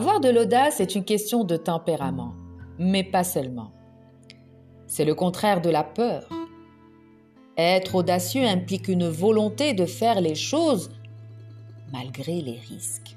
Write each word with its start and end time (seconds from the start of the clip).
Avoir 0.00 0.20
de 0.20 0.30
l'audace 0.30 0.80
est 0.80 0.94
une 0.94 1.04
question 1.04 1.44
de 1.44 1.58
tempérament, 1.58 2.32
mais 2.78 3.04
pas 3.04 3.22
seulement. 3.22 3.70
C'est 4.86 5.04
le 5.04 5.14
contraire 5.14 5.60
de 5.60 5.68
la 5.68 5.84
peur. 5.84 6.26
Être 7.58 7.96
audacieux 7.96 8.46
implique 8.46 8.88
une 8.88 9.06
volonté 9.06 9.74
de 9.74 9.84
faire 9.84 10.22
les 10.22 10.34
choses 10.34 10.88
malgré 11.92 12.40
les 12.40 12.58
risques. 12.58 13.14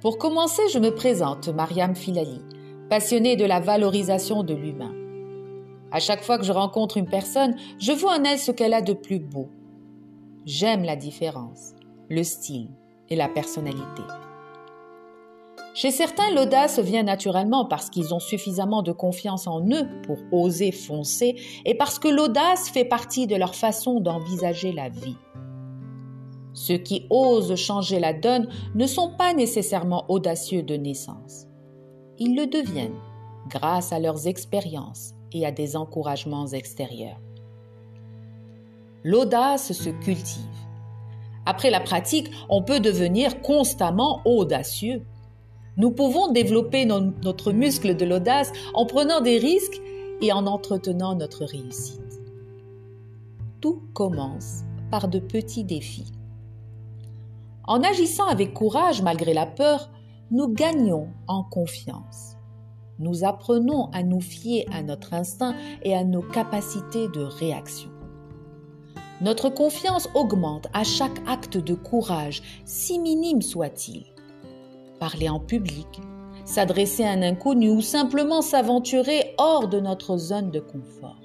Pour 0.00 0.16
commencer, 0.16 0.62
je 0.72 0.78
me 0.78 0.94
présente, 0.94 1.48
Mariam 1.48 1.94
Filali, 1.94 2.40
passionnée 2.88 3.36
de 3.36 3.44
la 3.44 3.60
valorisation 3.60 4.44
de 4.44 4.54
l'humain. 4.54 4.94
À 5.90 6.00
chaque 6.00 6.24
fois 6.24 6.38
que 6.38 6.44
je 6.44 6.52
rencontre 6.52 6.96
une 6.96 7.10
personne, 7.10 7.54
je 7.78 7.92
vois 7.92 8.18
en 8.18 8.24
elle 8.24 8.38
ce 8.38 8.50
qu'elle 8.50 8.72
a 8.72 8.80
de 8.80 8.94
plus 8.94 9.18
beau. 9.18 9.50
J'aime 10.46 10.84
la 10.84 10.96
différence, 10.96 11.74
le 12.08 12.22
style 12.22 12.70
et 13.10 13.14
la 13.14 13.28
personnalité. 13.28 14.04
Chez 15.74 15.90
certains, 15.90 16.30
l'audace 16.34 16.78
vient 16.78 17.02
naturellement 17.02 17.64
parce 17.64 17.88
qu'ils 17.88 18.12
ont 18.12 18.20
suffisamment 18.20 18.82
de 18.82 18.92
confiance 18.92 19.46
en 19.46 19.60
eux 19.70 19.88
pour 20.02 20.18
oser 20.30 20.70
foncer 20.70 21.36
et 21.64 21.74
parce 21.74 21.98
que 21.98 22.08
l'audace 22.08 22.68
fait 22.68 22.84
partie 22.84 23.26
de 23.26 23.36
leur 23.36 23.54
façon 23.54 24.00
d'envisager 24.00 24.72
la 24.72 24.90
vie. 24.90 25.16
Ceux 26.52 26.76
qui 26.76 27.06
osent 27.08 27.54
changer 27.54 27.98
la 27.98 28.12
donne 28.12 28.48
ne 28.74 28.86
sont 28.86 29.16
pas 29.16 29.32
nécessairement 29.32 30.04
audacieux 30.10 30.62
de 30.62 30.74
naissance. 30.76 31.46
Ils 32.18 32.36
le 32.36 32.46
deviennent 32.46 33.00
grâce 33.48 33.92
à 33.92 33.98
leurs 33.98 34.28
expériences 34.28 35.14
et 35.32 35.46
à 35.46 35.50
des 35.50 35.76
encouragements 35.76 36.48
extérieurs. 36.48 37.20
L'audace 39.04 39.72
se 39.72 39.88
cultive. 39.88 40.42
Après 41.46 41.70
la 41.70 41.80
pratique, 41.80 42.30
on 42.48 42.62
peut 42.62 42.78
devenir 42.78 43.40
constamment 43.40 44.20
audacieux. 44.24 45.02
Nous 45.78 45.90
pouvons 45.90 46.30
développer 46.32 46.84
notre 46.84 47.52
muscle 47.52 47.96
de 47.96 48.04
l'audace 48.04 48.52
en 48.74 48.84
prenant 48.84 49.20
des 49.22 49.38
risques 49.38 49.80
et 50.20 50.32
en 50.32 50.46
entretenant 50.46 51.14
notre 51.14 51.44
réussite. 51.44 52.20
Tout 53.60 53.82
commence 53.94 54.64
par 54.90 55.08
de 55.08 55.18
petits 55.18 55.64
défis. 55.64 56.12
En 57.64 57.82
agissant 57.82 58.26
avec 58.26 58.52
courage 58.52 59.02
malgré 59.02 59.32
la 59.32 59.46
peur, 59.46 59.90
nous 60.30 60.48
gagnons 60.48 61.08
en 61.26 61.42
confiance. 61.42 62.36
Nous 62.98 63.24
apprenons 63.24 63.88
à 63.92 64.02
nous 64.02 64.20
fier 64.20 64.66
à 64.72 64.82
notre 64.82 65.14
instinct 65.14 65.54
et 65.82 65.94
à 65.94 66.04
nos 66.04 66.22
capacités 66.22 67.08
de 67.08 67.22
réaction. 67.22 67.88
Notre 69.22 69.48
confiance 69.48 70.08
augmente 70.14 70.66
à 70.74 70.84
chaque 70.84 71.22
acte 71.26 71.56
de 71.56 71.74
courage, 71.74 72.42
si 72.64 72.98
minime 72.98 73.40
soit-il 73.40 74.11
parler 75.02 75.28
en 75.28 75.40
public, 75.40 76.00
s'adresser 76.44 77.02
à 77.02 77.10
un 77.10 77.22
inconnu 77.22 77.68
ou 77.70 77.80
simplement 77.80 78.40
s'aventurer 78.40 79.34
hors 79.36 79.66
de 79.66 79.80
notre 79.80 80.16
zone 80.16 80.52
de 80.52 80.60
confort. 80.60 81.20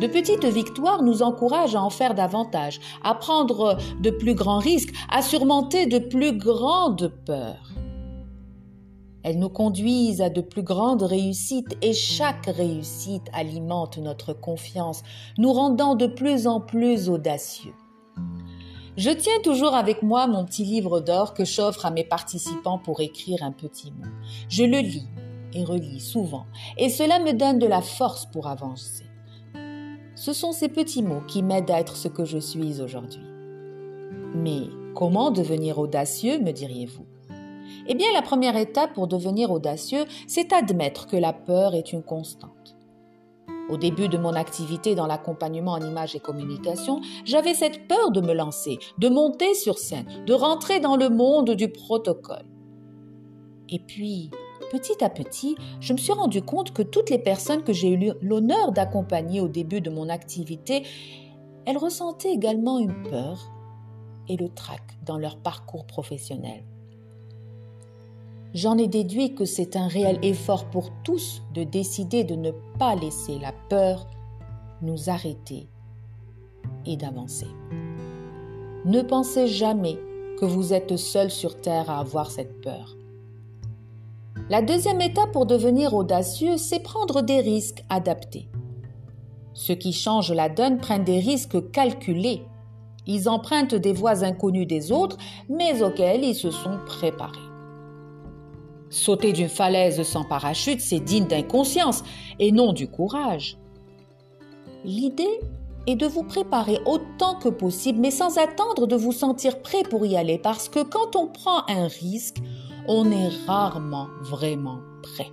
De 0.00 0.08
petites 0.08 0.44
victoires 0.44 1.04
nous 1.04 1.22
encouragent 1.22 1.76
à 1.76 1.80
en 1.80 1.90
faire 1.90 2.16
davantage, 2.16 2.80
à 3.04 3.14
prendre 3.14 3.78
de 4.00 4.10
plus 4.10 4.34
grands 4.34 4.58
risques, 4.58 4.92
à 5.12 5.22
surmonter 5.22 5.86
de 5.86 6.00
plus 6.00 6.36
grandes 6.36 7.12
peurs. 7.24 7.70
Elles 9.22 9.38
nous 9.38 9.48
conduisent 9.48 10.22
à 10.22 10.28
de 10.28 10.40
plus 10.40 10.64
grandes 10.64 11.04
réussites 11.04 11.76
et 11.82 11.92
chaque 11.92 12.46
réussite 12.46 13.28
alimente 13.32 13.98
notre 13.98 14.32
confiance, 14.32 15.04
nous 15.38 15.52
rendant 15.52 15.94
de 15.94 16.08
plus 16.08 16.48
en 16.48 16.60
plus 16.60 17.08
audacieux. 17.08 17.74
Je 18.98 19.08
tiens 19.08 19.40
toujours 19.42 19.74
avec 19.74 20.02
moi 20.02 20.26
mon 20.26 20.44
petit 20.44 20.64
livre 20.64 21.00
d'or 21.00 21.32
que 21.32 21.46
j'offre 21.46 21.86
à 21.86 21.90
mes 21.90 22.04
participants 22.04 22.78
pour 22.78 23.00
écrire 23.00 23.42
un 23.42 23.52
petit 23.52 23.90
mot. 23.90 24.10
Je 24.50 24.64
le 24.64 24.80
lis 24.80 25.08
et 25.54 25.64
relis 25.64 26.00
souvent, 26.00 26.44
et 26.76 26.90
cela 26.90 27.18
me 27.18 27.32
donne 27.32 27.58
de 27.58 27.66
la 27.66 27.80
force 27.80 28.26
pour 28.26 28.48
avancer. 28.48 29.04
Ce 30.14 30.34
sont 30.34 30.52
ces 30.52 30.68
petits 30.68 31.02
mots 31.02 31.22
qui 31.26 31.42
m'aident 31.42 31.70
à 31.70 31.80
être 31.80 31.96
ce 31.96 32.08
que 32.08 32.26
je 32.26 32.36
suis 32.36 32.82
aujourd'hui. 32.82 33.24
Mais 34.34 34.64
comment 34.94 35.30
devenir 35.30 35.78
audacieux, 35.78 36.38
me 36.38 36.52
diriez-vous? 36.52 37.06
Eh 37.88 37.94
bien, 37.94 38.12
la 38.12 38.22
première 38.22 38.56
étape 38.56 38.92
pour 38.92 39.08
devenir 39.08 39.50
audacieux, 39.50 40.04
c'est 40.26 40.52
admettre 40.52 41.06
que 41.06 41.16
la 41.16 41.32
peur 41.32 41.74
est 41.74 41.92
une 41.92 42.02
constante. 42.02 42.61
Au 43.68 43.76
début 43.76 44.08
de 44.08 44.18
mon 44.18 44.34
activité 44.34 44.94
dans 44.94 45.06
l'accompagnement 45.06 45.72
en 45.72 45.80
images 45.80 46.14
et 46.14 46.20
communication, 46.20 47.00
j'avais 47.24 47.54
cette 47.54 47.86
peur 47.88 48.10
de 48.10 48.20
me 48.20 48.34
lancer, 48.34 48.78
de 48.98 49.08
monter 49.08 49.54
sur 49.54 49.78
scène, 49.78 50.24
de 50.26 50.34
rentrer 50.34 50.80
dans 50.80 50.96
le 50.96 51.08
monde 51.08 51.50
du 51.50 51.68
protocole. 51.68 52.44
Et 53.68 53.78
puis, 53.78 54.30
petit 54.70 55.02
à 55.02 55.08
petit, 55.08 55.56
je 55.80 55.92
me 55.92 55.98
suis 55.98 56.12
rendu 56.12 56.42
compte 56.42 56.72
que 56.72 56.82
toutes 56.82 57.10
les 57.10 57.18
personnes 57.18 57.62
que 57.62 57.72
j'ai 57.72 57.90
eu 57.92 58.12
l'honneur 58.20 58.72
d'accompagner 58.72 59.40
au 59.40 59.48
début 59.48 59.80
de 59.80 59.90
mon 59.90 60.08
activité, 60.08 60.84
elles 61.64 61.78
ressentaient 61.78 62.32
également 62.32 62.78
une 62.78 63.02
peur 63.04 63.38
et 64.28 64.36
le 64.36 64.48
trac 64.48 64.82
dans 65.04 65.18
leur 65.18 65.36
parcours 65.36 65.86
professionnel. 65.86 66.64
J'en 68.54 68.76
ai 68.76 68.86
déduit 68.86 69.34
que 69.34 69.46
c'est 69.46 69.76
un 69.76 69.88
réel 69.88 70.18
effort 70.22 70.66
pour 70.66 70.90
tous 71.04 71.42
de 71.54 71.64
décider 71.64 72.22
de 72.22 72.34
ne 72.34 72.50
pas 72.78 72.94
laisser 72.94 73.38
la 73.38 73.52
peur 73.70 74.06
nous 74.82 75.08
arrêter 75.08 75.68
et 76.84 76.96
d'avancer. 76.96 77.46
Ne 78.84 79.00
pensez 79.00 79.46
jamais 79.46 79.98
que 80.38 80.44
vous 80.44 80.74
êtes 80.74 80.96
seul 80.96 81.30
sur 81.30 81.60
Terre 81.60 81.88
à 81.88 82.00
avoir 82.00 82.30
cette 82.30 82.60
peur. 82.60 82.96
La 84.50 84.60
deuxième 84.60 85.00
étape 85.00 85.32
pour 85.32 85.46
devenir 85.46 85.94
audacieux, 85.94 86.58
c'est 86.58 86.80
prendre 86.80 87.22
des 87.22 87.40
risques 87.40 87.84
adaptés. 87.88 88.48
Ceux 89.54 89.76
qui 89.76 89.92
changent 89.92 90.32
la 90.32 90.48
donne 90.48 90.78
prennent 90.78 91.04
des 91.04 91.20
risques 91.20 91.70
calculés. 91.70 92.42
Ils 93.06 93.28
empruntent 93.28 93.74
des 93.74 93.92
voies 93.92 94.24
inconnues 94.24 94.66
des 94.66 94.92
autres, 94.92 95.16
mais 95.48 95.82
auxquelles 95.82 96.24
ils 96.24 96.34
se 96.34 96.50
sont 96.50 96.78
préparés. 96.86 97.51
Sauter 98.92 99.32
d'une 99.32 99.48
falaise 99.48 100.02
sans 100.02 100.22
parachute, 100.22 100.82
c'est 100.82 101.00
digne 101.00 101.26
d'inconscience 101.26 102.04
et 102.38 102.52
non 102.52 102.74
du 102.74 102.88
courage. 102.88 103.56
L'idée 104.84 105.40
est 105.86 105.96
de 105.96 106.06
vous 106.06 106.24
préparer 106.24 106.78
autant 106.84 107.36
que 107.36 107.48
possible, 107.48 108.00
mais 108.00 108.10
sans 108.10 108.36
attendre 108.36 108.86
de 108.86 108.94
vous 108.94 109.12
sentir 109.12 109.62
prêt 109.62 109.82
pour 109.82 110.04
y 110.04 110.14
aller, 110.14 110.36
parce 110.36 110.68
que 110.68 110.82
quand 110.82 111.16
on 111.16 111.26
prend 111.26 111.66
un 111.68 111.86
risque, 111.86 112.36
on 112.86 113.10
est 113.10 113.30
rarement 113.46 114.08
vraiment 114.20 114.80
prêt. 115.02 115.32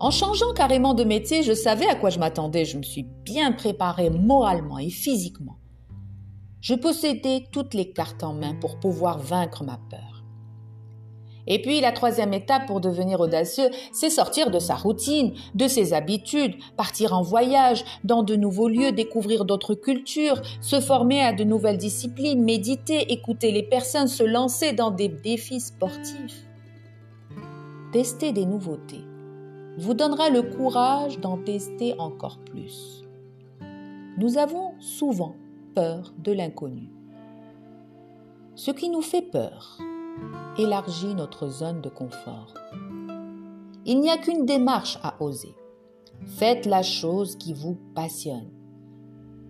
En 0.00 0.10
changeant 0.10 0.54
carrément 0.54 0.94
de 0.94 1.04
métier, 1.04 1.42
je 1.42 1.52
savais 1.52 1.86
à 1.86 1.96
quoi 1.96 2.08
je 2.08 2.18
m'attendais, 2.18 2.64
je 2.64 2.78
me 2.78 2.82
suis 2.82 3.02
bien 3.02 3.52
préparée 3.52 4.08
moralement 4.08 4.78
et 4.78 4.88
physiquement. 4.88 5.58
Je 6.62 6.74
possédais 6.74 7.44
toutes 7.52 7.74
les 7.74 7.92
cartes 7.92 8.22
en 8.22 8.32
main 8.32 8.54
pour 8.54 8.80
pouvoir 8.80 9.18
vaincre 9.18 9.64
ma 9.64 9.78
peur. 9.90 10.19
Et 11.52 11.60
puis 11.60 11.80
la 11.80 11.90
troisième 11.90 12.32
étape 12.32 12.66
pour 12.66 12.80
devenir 12.80 13.18
audacieux, 13.18 13.70
c'est 13.92 14.08
sortir 14.08 14.52
de 14.52 14.60
sa 14.60 14.76
routine, 14.76 15.34
de 15.56 15.66
ses 15.66 15.92
habitudes, 15.92 16.54
partir 16.76 17.12
en 17.12 17.22
voyage, 17.22 17.84
dans 18.04 18.22
de 18.22 18.36
nouveaux 18.36 18.68
lieux, 18.68 18.92
découvrir 18.92 19.44
d'autres 19.44 19.74
cultures, 19.74 20.40
se 20.60 20.80
former 20.80 21.20
à 21.20 21.32
de 21.32 21.42
nouvelles 21.42 21.76
disciplines, 21.76 22.44
méditer, 22.44 23.12
écouter 23.12 23.50
les 23.50 23.64
personnes, 23.64 24.06
se 24.06 24.22
lancer 24.22 24.72
dans 24.72 24.92
des 24.92 25.08
défis 25.08 25.58
sportifs. 25.58 26.46
Tester 27.92 28.30
des 28.30 28.46
nouveautés 28.46 29.04
vous 29.76 29.94
donnera 29.94 30.30
le 30.30 30.42
courage 30.42 31.18
d'en 31.18 31.36
tester 31.36 31.96
encore 31.98 32.38
plus. 32.38 33.02
Nous 34.18 34.38
avons 34.38 34.74
souvent 34.78 35.34
peur 35.74 36.12
de 36.18 36.30
l'inconnu. 36.30 36.92
Ce 38.54 38.70
qui 38.70 38.88
nous 38.88 39.02
fait 39.02 39.22
peur, 39.22 39.78
élargit 40.58 41.14
notre 41.14 41.48
zone 41.48 41.80
de 41.80 41.88
confort. 41.88 42.54
Il 43.86 44.00
n'y 44.00 44.10
a 44.10 44.18
qu'une 44.18 44.46
démarche 44.46 44.98
à 45.02 45.14
oser. 45.22 45.54
Faites 46.26 46.66
la 46.66 46.82
chose 46.82 47.36
qui 47.36 47.54
vous 47.54 47.78
passionne. 47.94 48.50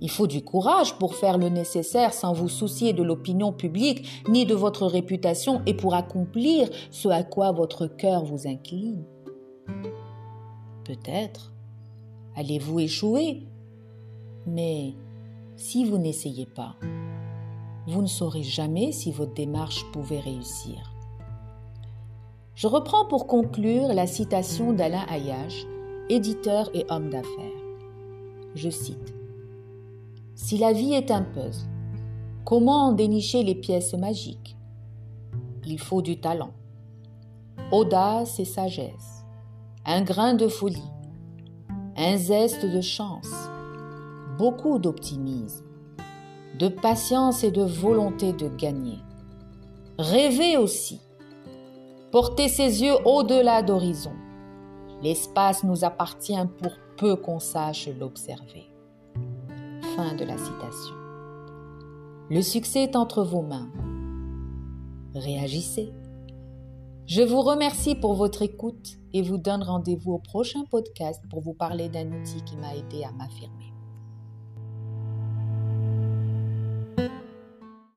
Il 0.00 0.10
faut 0.10 0.26
du 0.26 0.44
courage 0.44 0.94
pour 0.98 1.14
faire 1.14 1.38
le 1.38 1.48
nécessaire 1.48 2.12
sans 2.12 2.32
vous 2.32 2.48
soucier 2.48 2.92
de 2.92 3.02
l'opinion 3.02 3.52
publique 3.52 4.24
ni 4.28 4.46
de 4.46 4.54
votre 4.54 4.86
réputation 4.86 5.60
et 5.66 5.74
pour 5.74 5.94
accomplir 5.94 6.68
ce 6.90 7.08
à 7.08 7.24
quoi 7.24 7.50
votre 7.52 7.86
cœur 7.86 8.24
vous 8.24 8.46
incline. 8.46 9.04
Peut-être 10.84 11.52
allez-vous 12.36 12.78
échouer, 12.80 13.42
mais 14.46 14.94
si 15.56 15.84
vous 15.84 15.98
n'essayez 15.98 16.46
pas, 16.46 16.76
vous 17.88 18.02
ne 18.02 18.06
saurez 18.06 18.42
jamais 18.42 18.92
si 18.92 19.10
votre 19.12 19.32
démarche 19.32 19.82
pouvait 19.92 20.20
réussir. 20.20 20.92
Je 22.54 22.66
reprends 22.66 23.06
pour 23.06 23.26
conclure 23.26 23.88
la 23.88 24.06
citation 24.06 24.74
d'Alain 24.74 25.06
Ayache, 25.08 25.64
éditeur 26.10 26.68
et 26.74 26.84
homme 26.90 27.08
d'affaires. 27.08 27.62
Je 28.54 28.68
cite 28.68 29.14
Si 30.34 30.58
la 30.58 30.74
vie 30.74 30.92
est 30.92 31.10
un 31.10 31.22
puzzle, 31.22 31.66
comment 32.44 32.88
en 32.88 32.92
dénicher 32.92 33.42
les 33.42 33.54
pièces 33.54 33.94
magiques? 33.94 34.58
Il 35.64 35.78
faut 35.78 36.02
du 36.02 36.20
talent, 36.20 36.52
audace 37.72 38.38
et 38.38 38.44
sagesse, 38.44 39.24
un 39.86 40.02
grain 40.02 40.34
de 40.34 40.48
folie, 40.48 40.92
un 41.96 42.18
zeste 42.18 42.66
de 42.66 42.82
chance, 42.82 43.32
beaucoup 44.36 44.78
d'optimisme, 44.78 45.64
de 46.58 46.68
patience 46.68 47.44
et 47.44 47.50
de 47.50 47.62
volonté 47.62 48.32
de 48.32 48.48
gagner. 48.48 48.98
Rêver 49.98 50.56
aussi, 50.56 51.00
porter 52.10 52.48
ses 52.48 52.82
yeux 52.82 52.96
au-delà 53.04 53.62
d'horizon. 53.62 54.12
L'espace 55.02 55.62
nous 55.62 55.84
appartient 55.84 56.34
pour 56.60 56.72
peu 56.96 57.14
qu'on 57.14 57.38
sache 57.38 57.88
l'observer. 57.88 58.66
Fin 59.96 60.14
de 60.16 60.24
la 60.24 60.36
citation. 60.36 60.94
Le 62.30 62.42
succès 62.42 62.82
est 62.82 62.96
entre 62.96 63.22
vos 63.22 63.42
mains. 63.42 63.70
Réagissez. 65.14 65.92
Je 67.06 67.22
vous 67.22 67.40
remercie 67.40 67.94
pour 67.94 68.14
votre 68.14 68.42
écoute 68.42 68.98
et 69.12 69.22
vous 69.22 69.38
donne 69.38 69.62
rendez-vous 69.62 70.12
au 70.12 70.18
prochain 70.18 70.64
podcast 70.70 71.22
pour 71.30 71.40
vous 71.40 71.54
parler 71.54 71.88
d'un 71.88 72.12
outil 72.12 72.42
qui 72.44 72.56
m'a 72.56 72.74
aidé 72.74 73.04
à 73.04 73.12
m'affirmer. 73.12 73.72